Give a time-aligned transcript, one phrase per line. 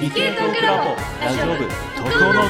[0.00, 2.46] 理系トークラボラジオ部特攻の音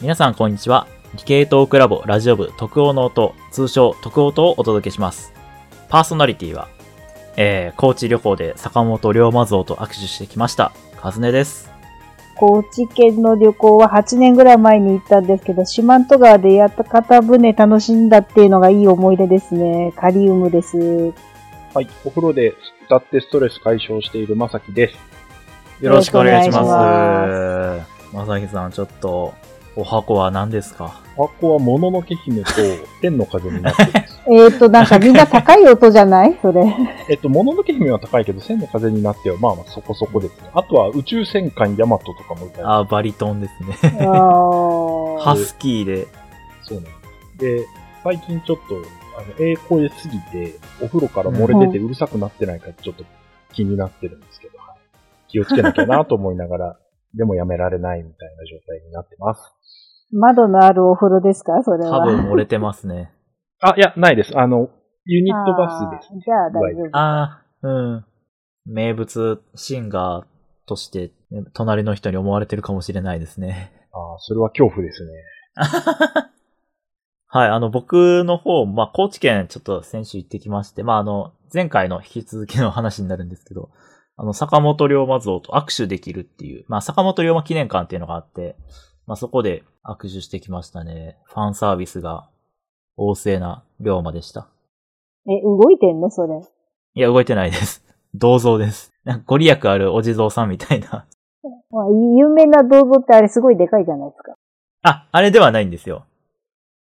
[0.00, 5.34] 皆さんこんにちは理系トークラボラジオ部特攻の音通称特音をお届けします
[5.90, 6.68] パーソナリティは
[7.36, 11.70] えー、高知旅行で坂本龍馬像と握手してきましたカズネです
[12.36, 19.92] 高知県の旅行は8年ぐらい前に行ったんですけど、四万十川でやった方船楽しんだっていうのがいい思い出ですね。
[19.94, 21.12] カリウムです。
[21.72, 21.88] はい。
[22.04, 22.54] お風呂で
[22.86, 25.84] 歌ってストレス解消しているまさきです。
[25.84, 29.32] よろしくお願いしますまさきさんちょっと
[29.76, 31.00] お箱は何ですか？
[31.16, 32.50] 箱はもののけ姫と
[33.00, 34.20] 天の風になってるんです。
[34.28, 36.36] えっ、ー、と、なんかみんな高い音じゃない？
[36.42, 36.62] それ。
[37.08, 40.50] えっと、もののけ姫は高いけど、千の風になってはまあまあそこそこですね。
[40.54, 42.62] あとは宇宙戦艦ヤマトとかもいたり。
[42.64, 46.08] あーバリトンですねハスキーで
[46.62, 46.90] そうなんで
[47.60, 47.64] す。
[47.64, 47.66] で、
[48.02, 48.74] 最近ちょっと、
[49.20, 53.04] あの、ええ声すぎて、お風呂から漏れ出てうるさくなってないかちょっと
[53.52, 54.70] 気になってるんですけど、はい
[55.28, 56.76] 気をつけなきゃなと思いながら、
[57.14, 59.40] でもやめられないみたいな状態になってます。
[60.12, 61.62] 窓のあるお風呂ですか？
[61.62, 62.00] それは。
[62.00, 63.12] 多分漏れてますね
[63.62, 64.36] あ、いや、ないです。
[64.36, 64.70] あの、
[65.04, 66.16] ユニットバスですあ。
[66.16, 66.88] ーじゃあ大丈夫。
[66.96, 68.04] ああ、うん。
[68.66, 70.24] 名物シンガー
[70.66, 73.72] として、ね隣の人に思われてるかもしれないですね。
[73.92, 75.12] ああ、それは恐怖ですね。
[77.32, 83.70] はい、あの、僕の方、まあ、高知県ちょっと先週行ってきまして、まあ、あの、前回の引き続きの話になるんですけど、
[84.16, 88.56] あの、坂本龍馬像と握手できるっていう、まあ、坂本龍馬記念館っていうのがあって、
[89.06, 91.18] まあ、そこで握手してきましたね。
[91.24, 92.28] ファンサービスが
[92.98, 94.48] 旺盛な龍馬でした。
[95.28, 96.34] え、動いてんのそれ？
[96.94, 97.84] いや、動いてないです。
[98.12, 98.92] 銅像です。
[99.04, 101.06] なんかご利益あるお地蔵さんみたいな。
[101.70, 101.86] まあ、
[102.18, 104.34] 有名な銅像ってあれすごいでかいじゃないですか。
[104.82, 106.06] あ、あれではないんですよ。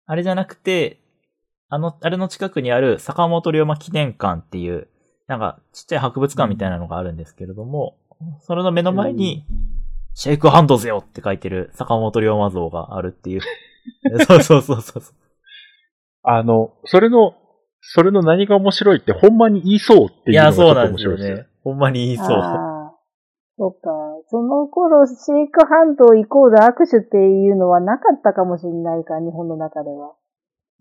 [0.09, 0.99] あれじゃなくて、
[1.69, 4.87] あの、あれの近くにある坂本龍馬記念館っていう、
[5.27, 7.95] なんかちっちゃい博物館みたいなのがあるんですけれども、
[8.41, 9.45] それの目の前に、
[10.15, 13.41] シェイクハンドぜよって書いてる坂本龍馬像があるっていう。
[14.25, 15.03] そうそうそうそう。
[16.23, 17.35] あの、それの、
[17.81, 21.37] それの何が面白いって、ほんまに言いそうっていや、いうのがちょっとそうなんですよ面白いですよ。
[21.37, 21.49] ね。
[21.63, 22.78] ほんまに言いそう。
[23.59, 23.89] そっか。
[24.29, 30.13] その頃、シェイクハンドイコール握手っていうのはなかったかもしれないか、日本の中では。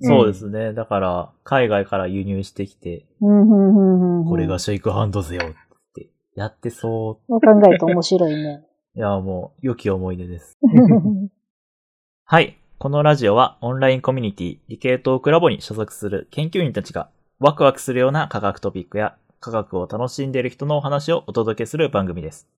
[0.00, 0.72] そうですね。
[0.75, 3.05] だから、海外から輸入してきて。
[3.19, 5.55] これがシェイクハンドぜよっ
[5.93, 8.65] てやってそそう考えると面白いね。
[8.94, 8.94] う。
[8.97, 10.56] いや、もう、良き思い出です。
[12.25, 12.59] はい。
[12.78, 22.49] このラジオはオンラインコミュニティ理系トークラボに所属する研究員たちがワクワクするような科学トピックや科学を楽しんでいる人のお話をお届けする番組です。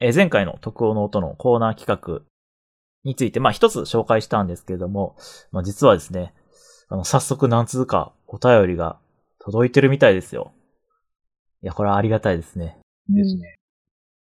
[0.00, 2.22] えー前回の特応の音のコーナー企画
[3.04, 5.16] について、まあ一つ紹介したんですけれども、
[5.52, 6.34] まあ実はですね、
[6.88, 8.98] あの、早速何通かお便りが
[9.38, 10.52] 届いてるみたいですよ。
[11.62, 12.78] いや、これはありがたいですね。
[13.08, 13.54] ですね。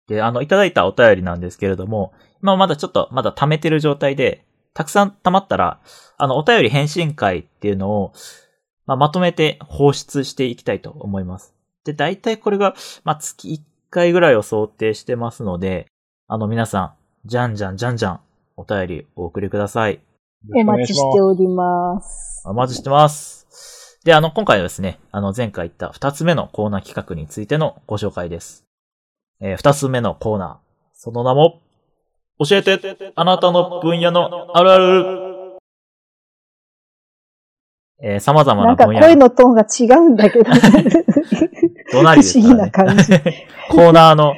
[0.06, 2.12] で、あの、いただいたお便りなんですけれども、
[2.42, 5.80] 今まだちょっと、まだ溜めてる状態で、たくさん溜まったら、
[6.18, 8.12] あの、お便り返信会っていうのを、
[8.86, 11.54] まあ、まとめて放出していきたいと思います。
[11.84, 13.60] で、大体これが、まあ、月1
[13.94, 15.87] 回ぐらいを想定してますので、
[16.27, 16.94] あの、皆さん、
[17.25, 18.21] じゃんじゃんじゃんじゃん、
[18.56, 20.00] お便りお送りください。
[20.53, 22.43] お待ちしております。
[22.44, 24.00] お待ちしてます。
[24.04, 28.65] で、あの、今回はですね、あの、前回言った二つ目のコーナー企画についてのご紹介です。
[29.41, 30.56] えー二つ目のコーナー。
[30.93, 31.60] その名も、
[32.38, 35.23] 教えて、あなたの分野のあるある。
[38.03, 40.44] えー様々ななん分野か声のトーンが違うんだけど。
[41.93, 42.60] どなりです不思議。
[42.60, 43.05] な感じ。
[43.71, 44.34] コーナーの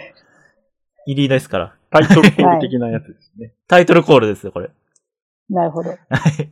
[1.07, 1.75] 入りですから。
[1.91, 3.55] タイトルコール的なやつですね。
[3.69, 4.71] タイトルコールですよ、これ。
[5.49, 5.91] なるほど。
[5.91, 6.51] はい。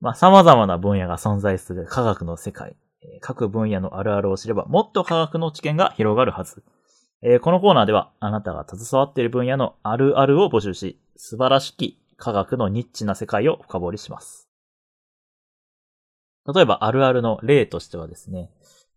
[0.00, 2.76] まあ、様々な分野が存在する科学の世界。
[3.02, 6.62] えー各分野のあるあるを知れば、もっと科学の知見が広がるはず。
[7.22, 14.47] えーこのコーナーでは、あなたが携わっている分野のあるあるを募集し、素晴らしき科学のニッチな世界を深掘りします。
[16.52, 18.50] 例えば、あるあるの例としてはですね、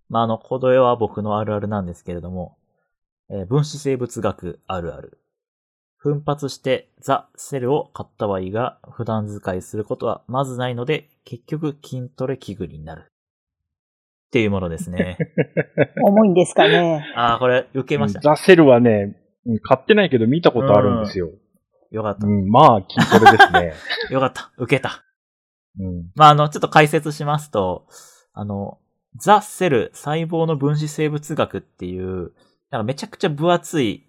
[0.09, 2.57] まあ、あの、これは僕のあるあるなんですけれども、
[3.30, 5.18] えー分子生物学あるある。
[5.98, 13.12] 奮発してザ・セルを買ったはいいが、普段使いすることはまずないので、結局筋トレ器具になる。
[14.27, 15.18] っていうものですね。
[16.04, 17.06] 重いんですかね。
[17.15, 18.21] ああ、これ、受けました。
[18.21, 21.31] ザ・セルはね、うん買ってないけど見たことあるんですよ。
[21.89, 22.30] よかったう。
[22.30, 23.74] ん、まあ、筋トレですね。
[24.12, 24.51] よかった。
[24.57, 25.04] 受けた。
[25.79, 26.12] うん。
[26.15, 27.88] まあ、あの、ちょっと解説しますと、
[28.33, 28.79] あの、
[29.15, 32.33] ザ・セル細胞の分子生物学っていう、
[32.69, 34.07] なんかめちゃくちゃ分厚い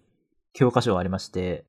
[0.53, 1.65] 教科書がありまして、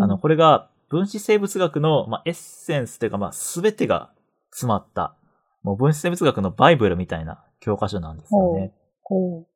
[0.00, 4.10] あの、これが分子生物学の、まあ、エッセンスというか、まあ、すべてが
[4.50, 5.16] 詰まった、
[5.62, 8.72] もう分子生物学のバイブルみたいな教科書なんですよね。
[9.02, 9.46] こ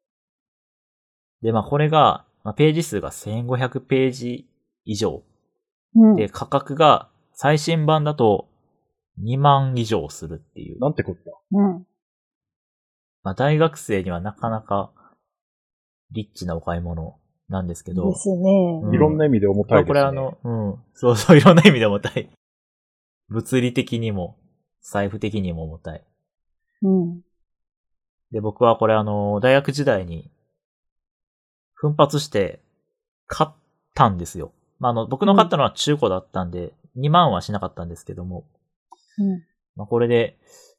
[1.43, 4.49] で、まあこれが、まあ、ページ数が1500ページ
[4.85, 5.23] 以上。
[5.95, 6.17] うん。
[6.17, 8.49] で、価格が最新版だと
[9.23, 10.79] 2万以上するっていう。
[10.81, 11.31] なんてこった？
[11.53, 11.87] うん。
[13.23, 14.93] まあ大学生にはなかなか
[16.13, 17.19] リッチなお買い物
[17.49, 18.09] なんですけど。
[18.11, 18.81] ですね。
[18.85, 19.89] うんいろんな意味で重たいですね。
[19.89, 20.79] これあの、うん。
[20.95, 22.31] そうそう、いろんな意味で重たい。
[23.29, 24.37] 物理的にも、
[24.81, 26.05] 財布的にも重たい。
[26.83, 27.21] うん。
[28.33, 30.31] で、僕はこれあの、大学時代に、
[31.75, 32.61] 奮発して、
[33.27, 33.55] 買っ
[33.95, 34.53] たんですよ。
[34.79, 38.45] まあ、あの、僕の買ったのは中古だったんで、2万はしなかったんですけども、
[39.21, 39.45] うん。
[39.77, 40.39] まあ、これで、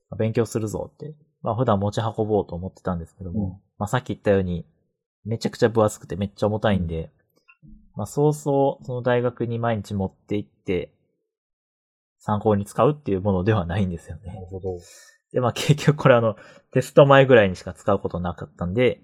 [0.09, 4.65] まあ勉強するぞって、まあ、普段持ち運ぼうと思ってたんですけども、うんまあ、さっき言ったように、
[5.25, 7.11] めちゃくちゃ分厚くてめっちゃ重たいんで、
[7.95, 10.93] まあ、そうそう、その大学に毎日持って行って、
[12.19, 14.39] 参考に使うっていうものではないんですよねな。
[14.39, 14.77] るほど。
[15.33, 16.35] で、まあ結局これあの、
[16.71, 19.01] テスト前ぐらいにしか使うことなかったんで、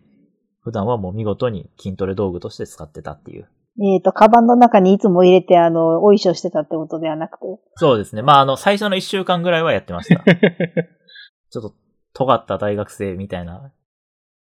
[0.61, 3.47] 普段はもう見事に筋トレ道具として使ってたっていう。
[3.79, 7.45] えっ、と、カバンの中にいつも入れて、あの、お衣装してたってことではなくて。
[7.75, 8.23] そうですね。
[8.23, 10.23] まああの、最初の一週間ぐらいはやってました。
[11.49, 11.73] ちょっと
[12.13, 13.71] 尖った大学生みたいな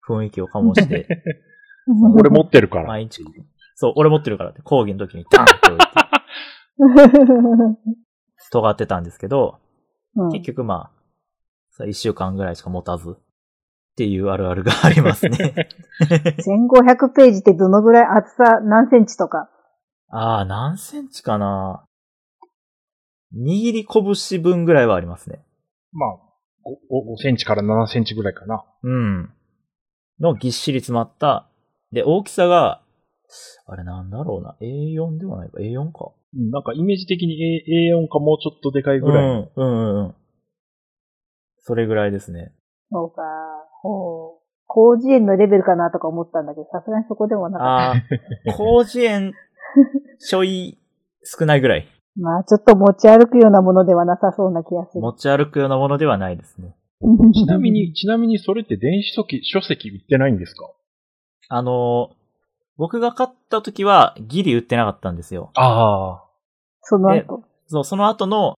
[0.08, 1.08] 雰囲気を醸して、
[2.16, 2.88] 俺持ってるから。
[2.88, 3.24] 毎日、
[3.76, 5.86] そう、俺持ってるからって、講義の時にダンって置いて、
[8.52, 9.58] 尖ってたんですけど、
[10.16, 10.92] うん結局まあ、
[11.72, 13.18] さ一週間ぐらいしか持たず、
[13.96, 15.70] っていうあるあるがありますね。
[16.04, 19.50] 1500ページってどのぐらい厚さ何センチとか？
[20.10, 21.86] ああ、何センチかな？
[23.34, 25.46] 握り拳分ぐらいはありますね。
[25.94, 26.10] まあ、
[26.92, 28.66] 5, 5センチから7センチぐらいかな。
[28.84, 29.34] うん。
[30.20, 31.48] のぎっしり詰まった。
[31.94, 32.82] で、大きさが、
[33.66, 34.58] あれなんだろうな。
[34.62, 35.60] A4 ではないか。
[35.60, 36.12] A4 か。
[36.36, 39.50] うん、なんかイメージ的に A- A4 かもうちょっとでかいぐらいの。
[39.56, 40.16] うん、うん、うんうん。
[41.60, 42.54] それぐらいですね。
[42.92, 43.22] そうか。
[43.88, 44.42] ほう。
[44.74, 49.34] 広辞苑のレベルかなとか思ったんだけど、さすがにそこでもなかっああ、広辞苑、
[50.20, 50.78] ちょい
[51.24, 51.84] 少ないぐらい。
[51.86, 52.22] た。
[52.22, 55.02] まあ、ちょっと持ち歩くようなものではなさそうな気がする。
[55.02, 56.76] 持ち歩くようなものではないですね。
[57.34, 60.70] ちなみに、 ちなみにそれって電子書籍書籍売ってないんですか？
[61.50, 62.16] あのー
[62.78, 65.52] 僕が買った時はギリ売ってなかったんですよ。
[65.56, 66.24] ああ。
[66.82, 67.44] その後。
[67.68, 68.56] そう、その後の、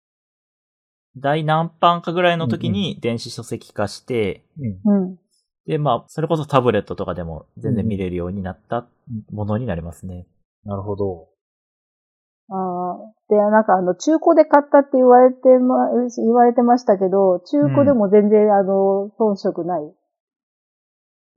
[1.17, 4.45] 第何版かぐらいの時に電子書籍化して、
[4.85, 5.05] うん。
[5.05, 5.19] うん。
[5.67, 8.87] で、まあ、それこそタブレットとかでも全然見れるようになった
[9.33, 10.27] ものになりますね。
[10.65, 11.29] なるほど。
[12.49, 13.13] ああ。
[13.29, 19.83] で、なんかあの、中古で買ったって言われてま、言われてましたけど、中古でも全然、あの、遜色ない。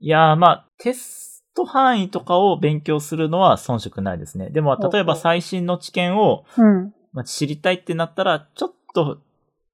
[0.01, 4.49] いやー、まあ、テスト範囲とかを勉強するのは遜色ないですね。
[4.51, 6.93] でも、例えば最新の知見を、うん。
[7.11, 9.19] まあ、知りたいってなったら、ちょっと、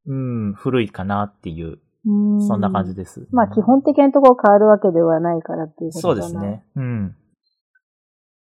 [0.08, 3.04] うん、古いかなっていう、うそんな感じで。
[3.04, 3.28] です。
[3.32, 6.64] まあ、基本的なところ変わるわけではないからっていうことそうですね。
[6.76, 7.16] うん。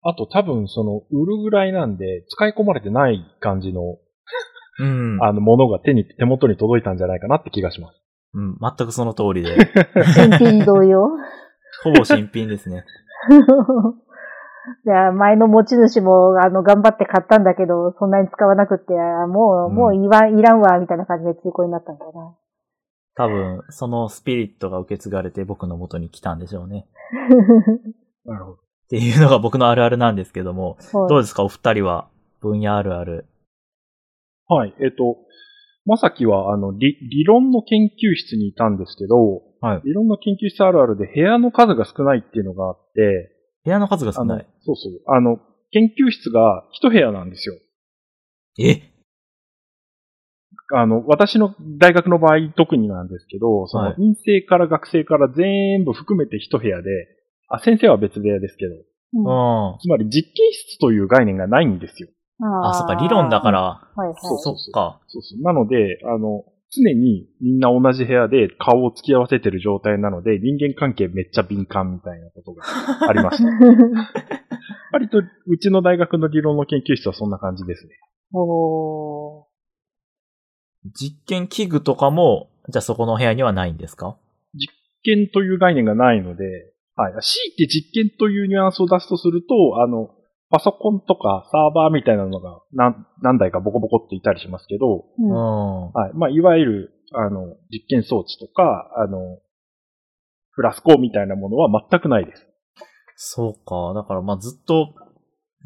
[0.02, 3.98] あと多分その、売るぐらいなんで、使い込まれてない感じの、
[4.80, 5.22] うん。
[5.22, 8.02] あの、ものが手に、手元に届いたんじゃないかなって気がします。
[8.34, 9.56] うん、全くその通りで、
[10.14, 11.08] 新品同様。
[11.84, 12.84] ほぼ新品ですね。
[14.86, 22.36] いや、前の持ち主も、あの、頑張って買ったんだけど、そんなに使わなくって、あもう、うんもういわいらんわ、みたいな感じで中古になったんだな。
[23.14, 26.86] 多分、そのスピリットが受け継がれて僕の元に来たんでしょうね。
[28.24, 28.56] なるほど。
[28.56, 30.76] っていうのが僕のあるあるなんですけども、
[31.08, 31.42] どうですか？
[31.44, 32.08] お二人は
[32.40, 33.26] 分野あるある？
[34.48, 34.74] はい。
[34.80, 35.16] えっ、と、
[35.84, 39.82] まさきは、あの、理、理論の研究室にいたんですけど、はい。
[39.84, 43.31] 理論の研究室あるあるで部屋の数が少ないっていうのがあって、
[43.64, 44.92] 部屋の数が少ない。、そうそう。
[45.06, 45.38] あの、
[45.70, 47.54] 研究室が一部屋なんですよ。
[48.58, 48.82] え？
[50.74, 56.90] あの、私の大学の場合特になんですけど、そはいの、院生から学生から全部含めて一部屋で、
[57.48, 58.74] あ、先生は別部屋ですけど、
[59.14, 59.78] うんうん。
[59.78, 62.08] つまり実験室という概念がないんですよ。
[62.64, 63.50] あ、そっか、理論だか。
[63.50, 63.60] ら。
[63.60, 64.16] はいはい。
[64.20, 65.00] そうそっか。
[65.08, 65.42] そうそう。
[65.42, 72.64] なので、あの、常にみんな同じ部屋で顔を突き合わせてる状態なので、人間関係めっちゃ敏感みたいなことが
[73.08, 73.44] ありました。
[74.92, 77.92] 割と、うちの大学の理論の研究室はそんな感じですね。
[78.34, 79.44] おー。
[80.94, 84.16] 実験器具とかも、じゃあそこの部屋にはないんですか？
[84.54, 84.68] 実
[85.02, 87.12] 験という概念がないので、はい。
[87.20, 90.10] 強いて実験というニュアンスを出すとすると、あの、
[90.52, 95.04] パソコンとかサーバーみたいなのが何何台かボコボコっていたりしますけど、う。
[95.18, 95.92] うんん。
[95.92, 96.12] はい。
[96.14, 99.38] まあ、いわゆる、あの、実験装置とか、あの、
[100.50, 102.46] フラスコみたいなものは全くないです。
[103.16, 103.94] そうか。
[103.94, 104.94] だからまあずっと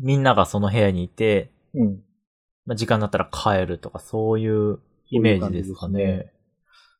[0.00, 2.02] みんながその部屋にいて、うん。
[2.64, 4.78] まあ、時間になったら帰るとかそういう
[5.11, 6.33] イメージですかそういうね。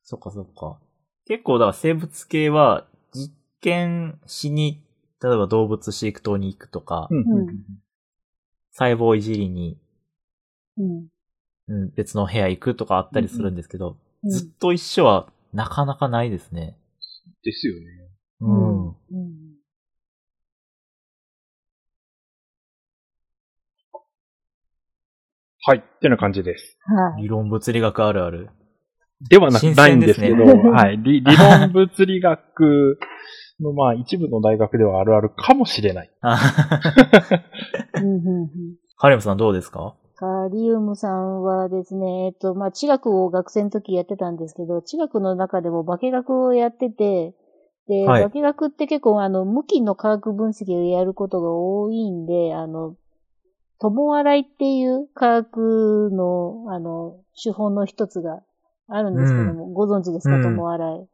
[0.03, 0.81] そっかそっか。
[1.27, 4.83] 結構だから生物系は実験しに
[5.23, 7.57] 例えば動物飼育棟に行くとか、うんうん
[8.79, 9.79] 細胞いじりに、
[10.77, 11.07] うん。
[11.69, 16.77] うん、別の部屋行くとかあったりするんですけど、うんずっと一緒はなかなかないですね。
[17.45, 17.87] ですよね。
[18.41, 18.89] うん。
[18.89, 18.95] うん。
[25.63, 25.79] はい。
[25.79, 26.77] ってな感じです。
[26.83, 27.23] はい。
[27.23, 28.51] 理論物理学あるある。
[29.21, 30.99] ではなないんですけど、 はい。
[30.99, 32.99] 理理論物理学
[33.61, 36.11] の、まあ、一部の大学ではあるあるかもしれない。
[36.21, 36.39] あ
[37.95, 38.49] うんうんうん。
[38.99, 39.95] カリムさんどうですか？
[40.17, 47.35] カリウムさんはですね、えっと、まあ、地学を学生の時やってたんですけど、地学の中でも化学をやってて、
[47.87, 48.31] で、はい。
[48.31, 52.97] 化学って結構あの、無菌の化学分析をやることが多いんで、あの、
[53.79, 58.41] 友洗いっていう化学の、あの、手法の一つが
[58.89, 61.09] あるんですけども、ご存知ですか、うん友洗い。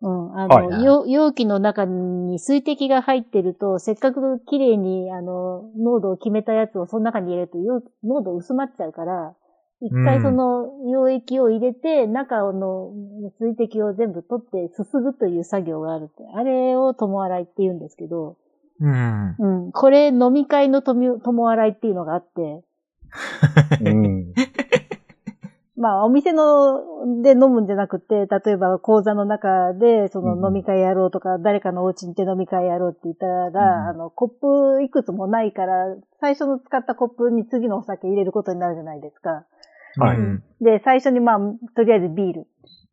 [0.00, 0.38] うん。
[0.38, 9.34] あの、容容器の中に水滴が入ってると、せっかく綺麗に、あの、濃度を決めたやつをその中に入れると、容濃度薄まっちゃうから、
[9.80, 12.92] 一回その溶液を入れて、中の
[13.38, 16.24] 水滴を全部取ってすすぐという作業があるって。
[16.34, 18.36] あれを友洗いって言うんですけど、
[18.80, 19.36] うん。
[19.38, 19.72] うん。
[19.72, 22.64] これ飲み会の友友洗いっていうのがあって、
[23.82, 24.32] うん。
[25.78, 34.28] まあ、お店ので飲むんじゃなくて、例えば講座の中で、その飲み会やろうとか、誰かのお家に行って飲み会やろうって言ったら、うんあの、コッ
[34.76, 39.44] プいくつもないから、最初の使ったコップに次のお酒入れることになるじゃないですか。
[39.98, 40.16] はい。
[40.16, 40.42] うん。
[40.60, 41.38] で、最初にまあ、
[41.76, 42.46] とりあえずビール。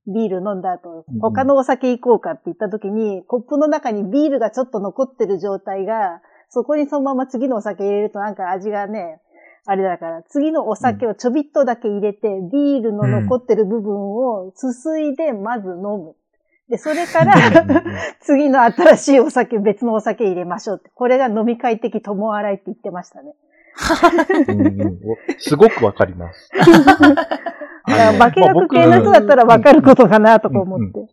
[0.08, 9.20] ビール飲んだ後うん、他のお酒行こうかって言った時に、コップの中にビールがちょっと残ってる状態が、そこにそのまま次のお酒入れるとなんか味がね、
[9.68, 16.16] あれだから、次のお酒をちょびっとだけ入れて、ビールの残ってる部分をすすいでまず飲む。
[16.70, 17.36] で、それから、
[18.22, 20.92] 次の新しいお酒、別のお酒入れましょうって。
[20.94, 23.34] これが飲み会的友洗いって言ってましたね。
[25.40, 26.50] すごくわかります。
[27.86, 31.08] 化学系の人だったらわかることかなとか思って。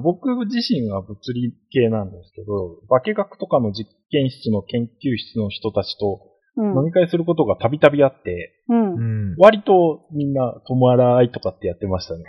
[0.00, 8.98] 僕自身は物理系なんですけど、化学とかの実験室の研究室の人たちとうん飲み会することがたびたびあって、うんう。
[9.32, 9.36] ん。
[9.38, 12.24] 割とみんな友洗いとかってやってましたね。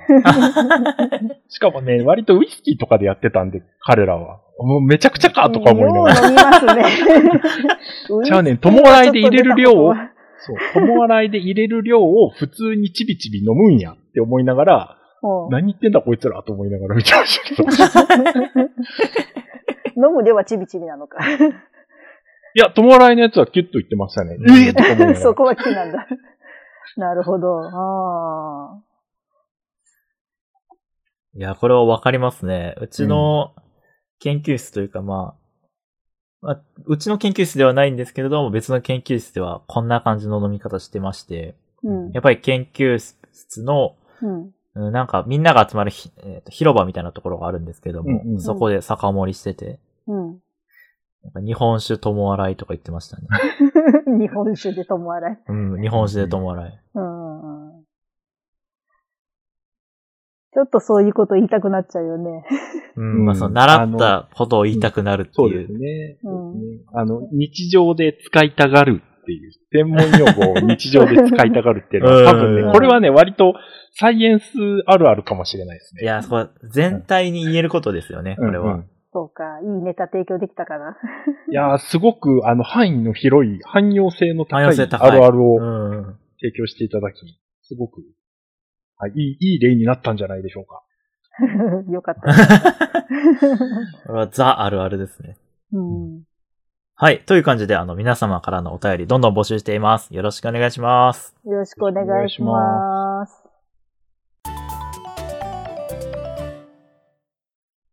[1.49, 4.39] しかもね、割とウイスキーとかでやってたんで、彼らは。
[4.59, 6.27] もうめちゃくちゃかとか思いながら。
[6.27, 6.83] 飲みますね。
[8.23, 9.93] じゃあね友洗いで入れる量を
[10.45, 10.57] そう。
[10.73, 17.63] 友洗いで入れる量を普通にちびちび飲むんやって思いながら、と何言ってんだこいつらと思いながら見てましたけど。
[17.63, 17.67] う
[18.59, 21.17] ん 飲む量はちびちびなのか。
[22.55, 24.35] いや、友洗いのやつはキュッと言ってましたね。
[24.39, 25.15] うんええと。
[25.19, 26.07] そこは木なんだ。
[26.97, 27.59] なるほど。
[27.59, 28.83] ああ。
[31.35, 32.75] いや、これはわかりますね。
[32.79, 33.55] うちの
[34.19, 35.35] 研究室というか、ま
[36.41, 42.11] あ、まあ、うちの研究室ではないんですけれども、別の研究室ではこんな感じの飲み方してまして、うん。
[42.11, 44.51] やっぱり研究室の、うん。
[44.75, 50.39] うんなんかみんなが集まるひ、えーと広場みたいなところがあるんですけども、うんうんそこで酒盛りしてて、うん。
[51.23, 53.27] なんか日本酒友洗いとか言ってましたね。
[54.19, 55.39] 日本酒で友洗い。
[55.47, 56.79] うん、日本酒で友洗い。
[56.95, 57.83] うんうん。
[60.53, 62.43] ちょっとそういうこと言いたくなっちゃうよね。
[62.95, 65.67] うん、うんまあその習ったことを言いたくなるっていう。
[65.67, 66.17] ですね。
[66.23, 73.53] うんそうですねあの、日常で使いたがるっていう、専門用語を日常で使いたがるっていうのは、多分うんね、これはね、割と
[73.93, 74.45] サイエンス
[74.85, 76.03] あるあるかもしれないですね。
[76.03, 78.83] いや、そこは全体に言えることですよね、これは。
[79.13, 79.59] そうか。
[79.61, 80.97] いいネタ提供できたかな。
[81.49, 86.19] いやー、すごく、あの、範囲の広い、汎用性の高いあるあるをうん。
[86.41, 88.01] 提供していただき、すごく、
[88.97, 90.83] はい、いい、いい例になったんじゃないでしょうか。
[91.91, 92.21] よかった。
[94.07, 95.37] これはザあるあるですね。
[95.71, 96.23] うん。
[96.95, 97.19] はい。
[97.25, 100.13] という感じで、あの、皆様からのお便り、どんどん募集しています。
[100.13, 101.35] よろしくお願いします。
[101.45, 103.43] よろしくお願いします。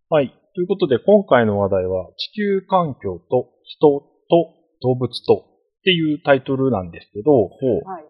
[0.09, 0.40] はい。
[0.55, 5.47] ということで、今回の話題は、地球環境と人と動物と
[5.81, 8.05] っていうタイトルなんですけど、はい。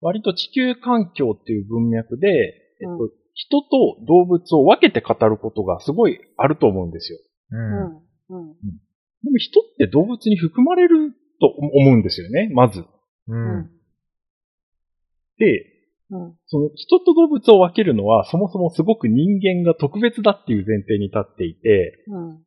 [0.00, 3.68] 割と地球環境っていう文脈で、えっうと、人と
[4.06, 7.18] 動物を分けて語ることがすごいあると思うんですよ。
[7.52, 7.56] う。
[7.56, 8.50] うんん。
[8.50, 8.54] うん。
[9.22, 12.80] でも人って動物に含まれると思うんですよね、まず。
[12.80, 12.86] う。
[13.28, 13.70] うん
[15.38, 15.75] で、
[16.10, 16.36] うん。
[16.46, 22.42] その人と動物を分けるのは、そもそもすごく人間が特別だっていう前提に立っていて、うん。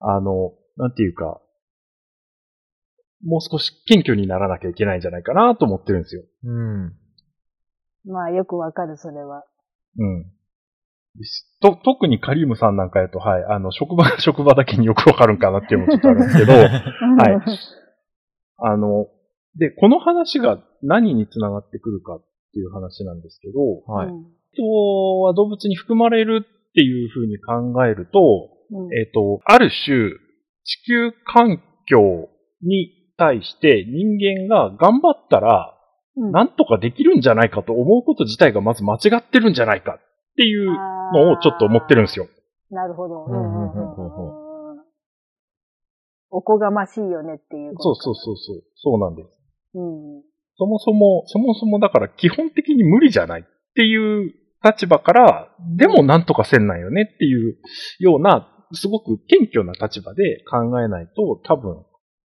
[0.00, 1.40] あの、なんていうか、
[3.24, 6.22] もう少し謙虚にならなきゃいけないんじゃないかなと思ってるんですよ。
[6.44, 6.92] うん。
[8.06, 9.44] まあ、よくわかる、それは。
[9.98, 10.26] うん。
[11.60, 16.68] と、特にカリウムさんなんかやと、はい、あの、職場が 職場だけによくわかるんかなっていうのもちょっとあるんですけど、 はい。
[18.58, 19.06] あの、
[19.56, 24.08] で、この話が何につながってくるかっていう話なんですけど、はい。
[24.54, 30.10] 人は動物に含まれるっていうふうに考えると、うんえっ、と、ある種、
[30.64, 32.28] 地球環境
[32.62, 35.70] に対して人間が頑張ったら、
[36.16, 40.00] うんなんとかできるんじゃないかと思うこと自体がまず間違ってるんじゃないかっ
[40.36, 40.70] ていう
[41.12, 42.28] のをちょっと思ってるんですよ。
[42.70, 43.24] なるほど。
[43.24, 44.44] うんうんうんうんうん
[46.30, 48.62] おこがましいよねっていうそうことそうそうそう。
[48.74, 49.28] そうなんです。
[49.74, 49.80] う。
[49.80, 50.22] うん。
[50.56, 53.44] そもそも、そもそもだから基本的に無理じゃないっ
[53.74, 54.32] ていう
[54.64, 57.58] 立場から、でもなんとかせんないよねっていう
[57.98, 61.84] ような、すごく謙虚な立場で考えないと、多分、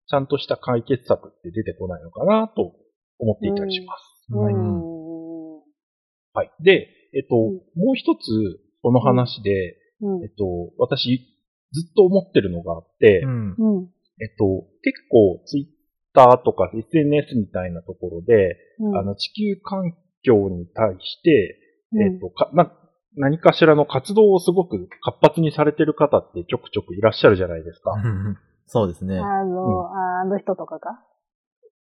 [0.08, 2.74] ちゃんとした解決策って出てこないのかなと
[3.18, 4.26] 思っていたりします。
[4.30, 5.18] うはいん。
[6.32, 6.50] はい。
[6.60, 8.18] で、えっと、うんもう一つ、
[8.82, 10.44] この話で、うんえっと、
[10.78, 11.20] 私、
[11.72, 13.22] ずっと思ってるのがあって。
[14.20, 15.77] えっと、結構、ツイッ
[16.18, 19.94] ターとか SNS みたいなところで、うんあの、地球環
[20.24, 21.60] 境に対して、
[21.92, 22.72] うんえっと、か、な、
[23.16, 27.94] 何かしらの活動をすごく活発にされてる方ってちょくちょくいらっしゃるじゃないですか。
[28.66, 29.18] そうですね。
[29.18, 31.00] あの、ああの人とかか？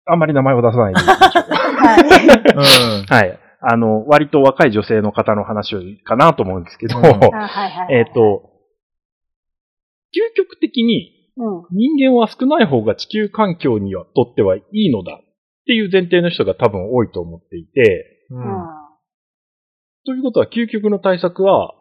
[0.06, 1.44] あんまり名前を出さないでいきましょう。
[3.12, 3.38] はい。
[3.60, 7.94] あの、割と若い女性の方の話をかなと思うんですけど、うんあはいはい。
[7.94, 8.50] えっ、、と、
[10.14, 11.19] 究極的にうん。
[11.70, 15.24] 人間は少ない方が地球環境にはとってはいいのだっ
[15.66, 18.36] ていう前提の人が多分多いと思っていて、う。
[18.36, 18.46] うんん。
[20.04, 21.72] ということは究極の対策は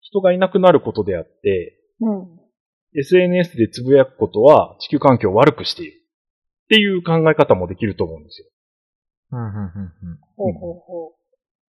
[0.00, 2.38] 人がいなくなることであって、うん。
[2.96, 8.48] SNS でつぶやくことは地球環境を悪くしているっていう考え方もできると思うんですよ。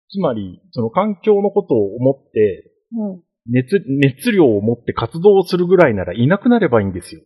[0.09, 3.13] つまり、その環境のことを思って、う。
[3.13, 3.23] うん。
[3.47, 7.21] 熱、熱量を持って活動をするぐらいならいなくなればいいんですよ。
[7.21, 7.25] っ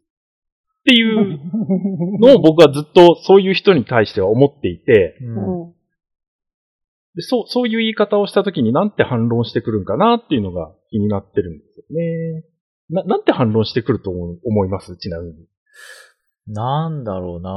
[0.85, 1.39] ていう
[2.19, 5.63] のを僕はずっとそういう人に対しては思っていて、うん。
[5.63, 5.73] うん。
[7.15, 12.45] でそう、そういう言い方をしたときになんて反論してくるんかなっていうのが気になってるんですよね。
[12.89, 14.95] な、なんて反論してくると思います？
[14.97, 15.47] ちなみに。
[16.47, 17.51] なんだろうな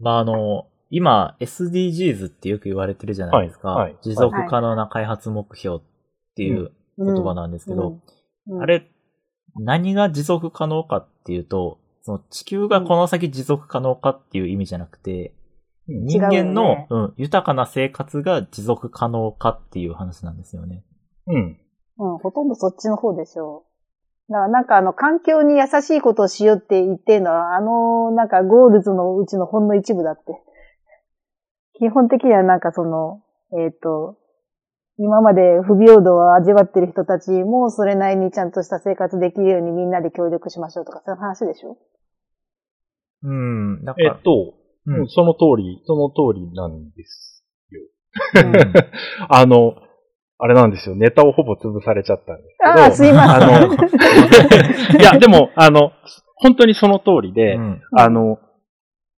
[0.00, 3.68] まあ、あの、今、SDGs ってよく言われてるじゃないですか。
[3.68, 5.80] はいはい持続可能な開発目標っ
[6.34, 8.00] ていう言葉なんですけど、
[8.48, 8.90] うん、あれ、
[9.56, 15.38] 何が持続可能かっていうと、その地球がこの先持続可能かっていう意味じゃなくて、うん
[15.88, 20.84] 人間の、ねうん、豊かな生活が持続可能かっていう話なんですよね。
[21.26, 21.58] うん。
[21.98, 23.64] うん、ほとんどそっちの方でしょ
[24.28, 24.32] う。
[24.32, 30.42] だからなんかあの、環境に優しいことをしようって言ってるのは、あの、なんかゴールズのうちのほんの一部だって。
[31.78, 33.22] 基本的にはなんかその、
[33.58, 34.18] えっ、と、
[34.98, 41.78] 今まで不平等を味わってる人たちもそれなりにちゃんとした生活できるようにみんなで協力しましょうとか、そういう話でしょ？
[43.22, 44.54] うん、だから、えっと、
[44.86, 47.80] ううんん、その通り、その通りなんですよ。
[48.44, 48.72] うん
[49.28, 49.74] あの、
[50.38, 50.94] あれなんですよ。
[50.94, 52.70] ネタをほぼ潰されちゃったんですけど。
[52.70, 53.54] ああ、すいません。
[53.54, 53.74] あの
[54.98, 55.90] いや、でも、あの、
[56.36, 58.38] 本当にその通りで、うんあの、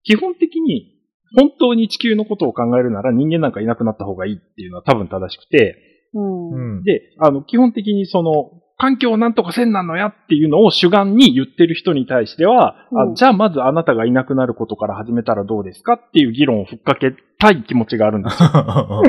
[0.04, 0.97] 基本的に、
[1.34, 5.76] 本当に地球のことを考えるなら人間なんかいなくなった方がいいっていうのは多分正しくて、
[6.14, 6.50] うん。
[6.50, 6.82] うん。
[6.84, 18.48] で、あの、基本的にその、環境をなんとかせんなんのやっていうのを主眼に言ってる人に対しては、うんあじゃあまずあなたがいなくなることから始めたらどうですかっていう議論をふっかけたい気持ちがあるんですよ。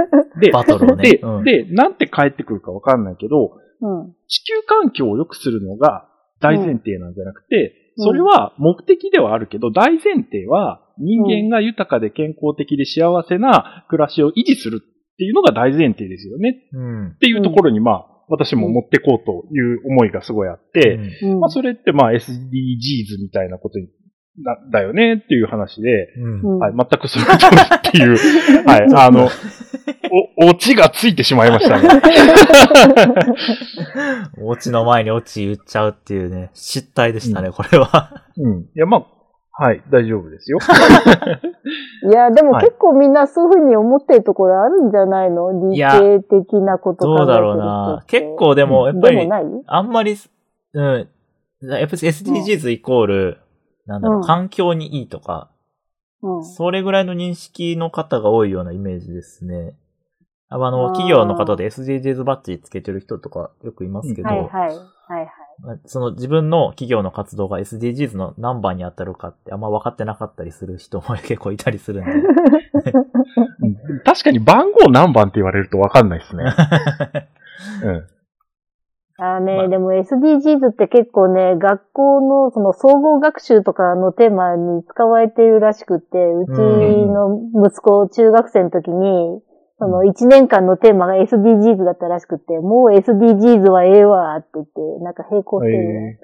[0.40, 1.10] で、バトルをね。
[1.10, 4.14] で、うんで、なんて返ってくるかわかんないけど、うん。
[4.26, 6.08] 地球環境を良くするのが
[6.40, 17.08] 大前提なんじゃなくて、うんそれは目的ではあるけど、大前提は人間が豊かで健康的で幸せな暮らしを維持するっていうのが大前提ですよねうん。
[17.10, 21.40] っていうところに、まあ、私も持ってこうという思いがすごいあって、うん。
[21.40, 23.88] まあ、それってまあ SDGs みたいなことに
[24.42, 28.16] な、だよねっていう話で、うんうんはい、全くその通りっていう、
[28.66, 29.28] はい、あの、
[30.40, 31.88] お、オチがついてしまいましたね。
[34.42, 38.10] オチの前にオチ言っちゃうっていうね、失態でしたね、これは。
[38.36, 38.60] うん。
[38.62, 39.04] いや、まあ、
[39.56, 40.58] はい、大丈夫ですよ。
[42.10, 45.70] いや、でもはい結構みんなそういうふうに思ってるところあるんじゃないの？
[45.70, 48.02] 理系的なことどうだろうな。
[48.08, 49.28] 結構でも、やっぱり、
[49.66, 50.16] あんまり、
[50.72, 50.82] うん。
[50.92, 51.06] やっ
[51.68, 53.38] ぱり SDGs イコール、
[53.86, 55.50] なんだろう、うん環境にいいとか、
[56.22, 56.44] うん。
[56.44, 59.74] それぐらいの認識の方が多いようなイメージですね。
[60.48, 64.48] あの、ー企業の方で SDGs バッジつけてる人とかよくいますけど、はいはい。
[64.48, 64.74] はい
[65.08, 65.28] はい。
[65.62, 72.10] まあその自分の企業の活動が SDGs の何番に当たるかってあんま分かってなかったりする人も結構いたりするんで。
[73.62, 76.44] うん確かに番号何番って言われるとわかんないですね。
[77.82, 78.06] うん。
[79.16, 79.68] あのね、まあ。
[79.68, 89.40] でも SDGs って結構ね、学校のその総合学習とかのテーマに使われているらしくって、うちの息子中学生の時に、
[89.78, 96.18] その1年間のテーマが SDGs だったらしくって、もう SDGs はええわって言って、なんか並行してるね。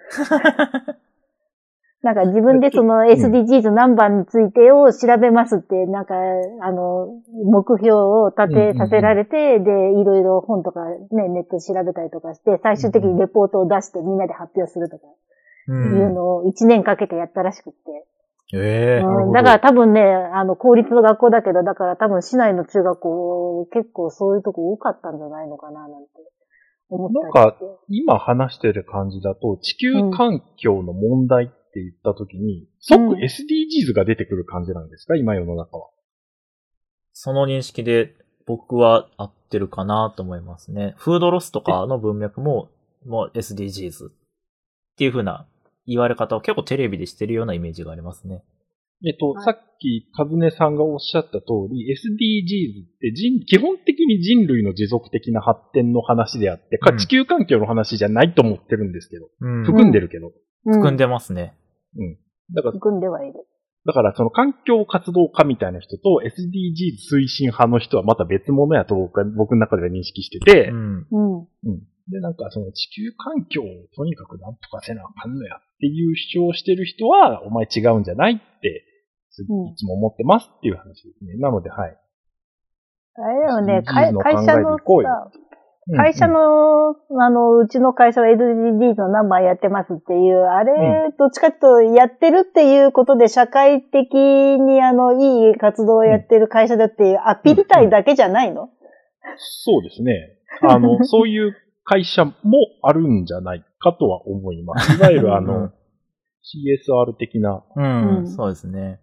[2.02, 6.14] なんか自分でその SDGs 何番についてを調べますって、なんか、
[6.62, 7.08] あの、
[7.44, 10.80] 目標を立てさせられて、で、いろいろ本とか
[11.12, 15.04] ね、ネットで調べたりとかして、最終的にレポートを出してみんなで発表するとか、
[15.68, 15.72] う。
[15.72, 17.78] いうんのを1年かけてやったらしくって。
[18.52, 26.08] ええだから多分ね、あの、公立の学校だけど、だから多分市内の中学校、結構そういうとこ多かったんじゃないのかな、なんて
[26.90, 27.56] なんか。
[27.88, 35.16] 今話してる感じだと、地球環境の問題って言ったときに、即うん SDGs が出てくる感じなんですか？
[35.16, 35.88] 今世の中は。
[37.12, 38.14] その認識で
[38.46, 40.94] 僕は合ってるかなと思いますね。
[40.96, 42.70] フードロスとかの文脈も、
[43.06, 44.12] もう SDGs っ
[44.96, 45.46] ていう風な
[45.87, 48.42] 言われ方を結構テレビでしてるようなイメージがありますね。
[49.06, 60.33] えっと、はいさっき、かずねさんがおっしゃった通り、SDGs って人、基本的に人類の持続的な発展の話であって、かうん地球環境の話じゃないと思ってるんですけど、うん含んでるけど。
[60.64, 61.04] 含んで。
[61.04, 61.54] でますね。
[62.55, 63.46] だから、含んではいる。
[63.87, 70.98] だからその環境活動家みたいな人と SDGs 推進派の人はまた別物やと僕は僕の中では認識してて、うん。
[70.98, 71.46] うん。
[72.11, 73.64] で、なんかその地球環境を
[73.96, 78.85] とにかくなんとかせなあかんのやっていう主張をしてる人は、お前違うんじゃないって、
[79.38, 81.37] いつも思ってますっていう話ですね。
[81.38, 81.96] なので、はい。
[83.14, 84.20] あれだよね、会の
[85.88, 90.72] 会社のうよさ、会社うん、の、あの、うちの会社は SDGs の何枚やってますっていう、あれ、
[91.08, 98.70] うどっちかっていうと、やってるっていうことで社会的にあの、いい活動をやってる会社だっていうアピりたいだけじゃないの、
[99.36, 100.38] そうですね。
[100.62, 102.34] あの、 そういう会社も
[102.82, 104.98] あるんじゃないかとは思います。
[104.98, 105.70] いわゆるあうんの、
[106.42, 109.00] CSR 的なうん、うんそうですね。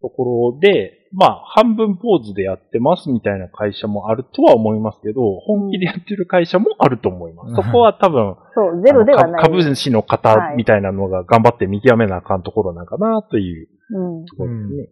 [0.00, 7.48] ところで、まあ、半分ポーズでやってますみたいな会社もあるとは思いますけど、本気でやってる会社もあると思います。
[7.48, 9.42] うんそこは多分、そう、ゼロではない。
[9.42, 14.24] 株主の方みたいなのが頑張って見極めなあかんところなんかなといううん。
[14.24, 14.88] ところですね。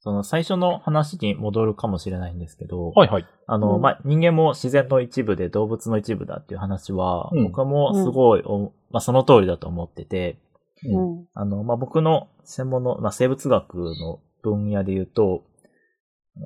[0.00, 3.26] その最初の話に戻るかもしれないんですけど、はいはい。
[3.46, 10.38] あの、うんまあ、人間も自然の一部で動物の一部だっていう話は、うん僕もすごいお、まあ、その通りだと思ってて、
[10.84, 11.26] うん。
[11.34, 15.44] あの、まあ、僕の専門の、まあ、生物学の分野で言うと、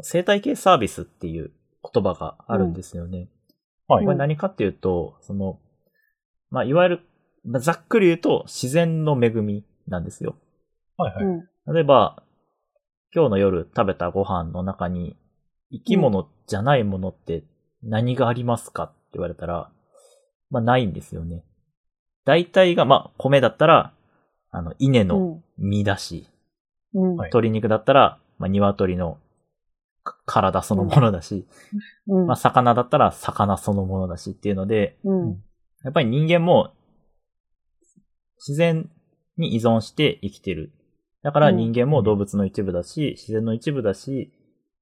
[0.03, 1.51] 生態系サービスっていう
[1.93, 3.29] 言葉があるんですよね。
[3.89, 5.59] はいこれ何かっていうと、その、
[6.49, 7.01] まあ、いわゆる、
[7.45, 10.37] まあざっくり言うと自然の恵みなんですよ。
[10.97, 11.25] はいはい。
[11.25, 11.75] うん。
[11.75, 12.23] 例えば、
[13.13, 15.17] 今日の夜食べたご飯の中に
[15.73, 17.43] 生き物じゃないものって
[17.83, 19.73] 何がありますかって言われたら、
[20.51, 21.43] まあないんですよね。
[22.25, 23.93] 大体が、まあ米だったら、
[24.53, 25.45] あの、稲のうん。
[25.59, 26.27] 実だし、
[26.95, 27.17] うん。
[27.17, 29.19] はい鶏肉だったら、まあ鶏の
[30.03, 31.47] か体そのものだし、
[32.09, 32.27] うん。
[32.27, 35.43] まあ魚だったら魚そのものだしっていうので、うん。
[35.83, 36.73] やっぱり人間も
[38.39, 38.91] 自然
[39.37, 40.73] に依存して生きてる。
[41.23, 44.33] だからうん人間も動物の一部だし、自然の一部だし、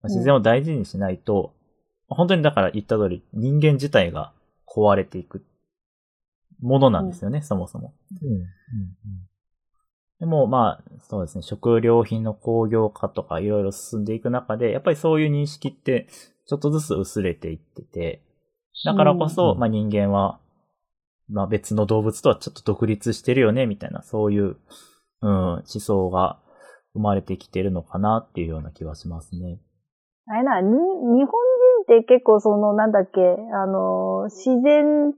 [0.03, 1.55] まあ自然を大事にしないと、
[2.09, 4.33] まあ本当にだから言った通り人間自体が
[4.66, 5.44] 壊れていく
[6.61, 7.94] ものなんですよね、そもそも。
[10.20, 16.09] うんでもまあ、そうですね、食料品の工業化とかいろいろ進んでいく中で、やっぱりそういう認識って
[16.46, 18.22] ちょっとずつ薄れていってて、
[18.85, 20.40] だからこそ、うんまあ人間は、
[21.28, 24.57] まあ別の動物とはちょっと独立してるよね、みたいな、そういう、
[25.20, 26.40] うん、思想が
[26.94, 29.61] 生まれてきてるのかなっていうような気はしますね。
[30.26, 30.85] あれな、に、日本
[31.16, 31.24] 人
[31.83, 35.12] って結構その、なんだっけ、あの、自然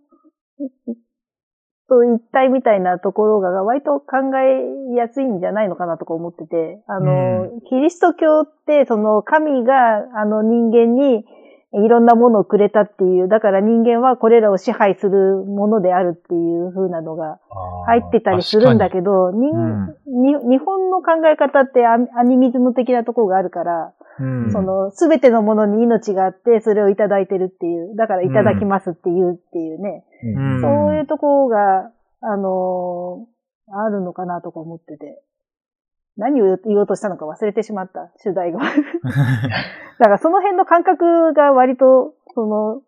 [1.91, 11.25] と一体みたいなところが割と考えやすいんじゃないのかなとか思ってて、あの、キリスト教ってその神があの人間に
[11.73, 17.39] いろんなものをくれたっていう、だから人間はこれらを支配するものであるっていう風なのが
[17.87, 19.87] 入ってたりするんだけど、人うん。
[20.07, 24.53] に日本の考え方ってアアニミズム的なところがあるから、うん。
[24.53, 33.41] その、すべてのものに命があって、それをいただいてるっていう、だからいただきますっていうっていうね、うんうんそういうところが、あのー
[33.73, 35.23] あるのかなとか思ってて。
[36.21, 38.59] 何を言おうとしたのか忘れてしまった、取材後。
[39.99, 42.83] だからその辺の感覚が割と、その、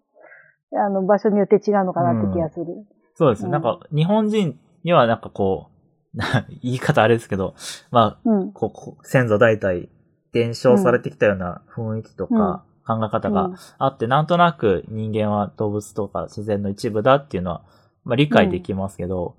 [0.79, 2.66] あの、場所によって違うのかなって気がする。
[3.14, 3.45] そうです。
[3.47, 5.68] うんなんか、日本人にはなんかこ
[6.14, 6.18] う、
[6.62, 7.55] 言い方あれですけど、
[7.90, 8.53] まあ、うん。
[8.53, 9.87] こうこう、先祖代々
[10.33, 17.62] 伝承されてきたような雰囲気とか、考え方うんがあって、なんとなく人間は動物とか自然の一部だっていうのは、
[18.05, 19.37] まあ理解できますけど、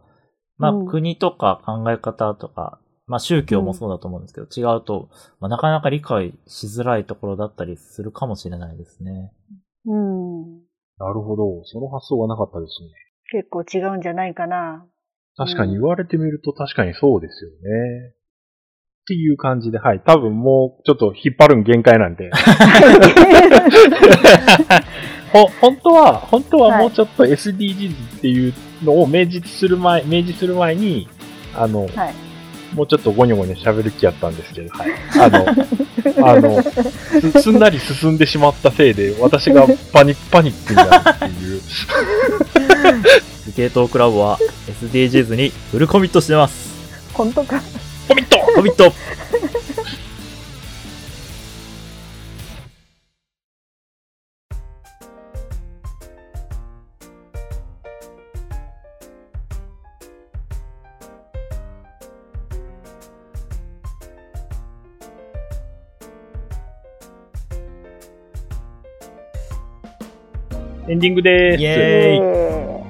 [0.57, 9.31] まうんあ国とか考え方とか、まあ宗教もそうだと思うんですけど、違うと、まあなかなか理解しづらいところだったりするかもしれないですね。
[9.85, 10.59] うん。
[10.97, 11.63] なるほど。
[11.65, 12.89] その発想はなかったですね。
[13.31, 14.85] 結構違うんじゃないかな。
[15.35, 17.55] 確かに言われてみると確かにそうですよね。
[18.09, 20.01] っていう感じで、はい。
[20.05, 22.31] 多分もうちょっと引っ張るん限界なんで。
[25.33, 31.09] ほ、本当は、本当はもうちょっと SDGs っていうのを明示する前、明示する前に、
[31.55, 32.13] あの、はい。
[32.75, 34.91] もうちょっとゴニョゴニョ喋る気やったんですけど、はい。
[35.19, 41.61] あの、あの、す すんなり進んでしまったせいで、私がパニック、パニックになるっていう。
[43.47, 44.39] 理系統クラブは
[44.81, 46.73] SDGs にフルコミットしてます。
[47.13, 47.61] 本当か。
[48.07, 48.93] コミットコミット
[71.03, 71.61] ディングでーす。
[71.61, 71.75] イエー
[72.15, 72.83] イえ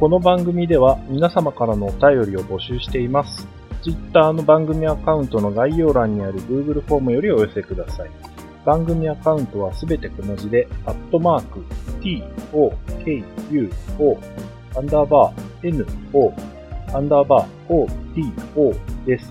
[0.00, 3.46] この番組では皆様からのお便りを募集しています。
[3.82, 8.10] Twitter の番組アカウントの概要欄にある Google フォームよりお寄せください。
[8.64, 11.62] 番組アカウントはすべて小文字で、アットマーク、
[12.02, 12.22] t,
[12.54, 12.72] o,
[13.04, 14.18] k, u, o,
[14.78, 16.32] アンダーバー、n, o,
[16.94, 18.72] アンダーバー、o, t, o
[19.04, 19.30] です。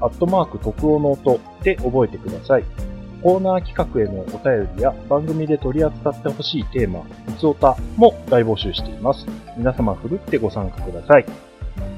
[0.00, 2.89] アットマーク特応の音で覚えてください。
[3.22, 7.02] コーナー企画へのお便りや番組で取り扱ってほしいテーマ、い
[7.38, 9.26] つおたも大募集しています。
[9.56, 11.26] 皆様ふるってご参加ください。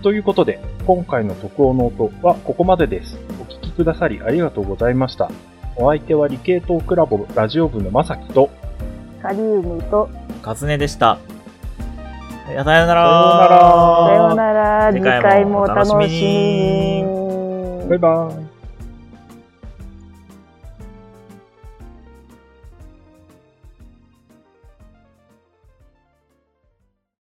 [0.03, 3.19] ということで、今回の特応の音はここまでです。
[3.41, 5.31] お聞きくださりありがとうございました。
[5.77, 10.11] お相手は理系トークラボラジオ部のまさきと、ー、カリウムと、
[10.43, 11.19] カズネでした。
[12.47, 12.97] さよならさような
[13.47, 17.89] らさようなら、次次回もお楽しみに。
[17.89, 18.42] バイバイ。